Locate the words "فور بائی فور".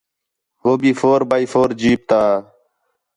0.99-1.69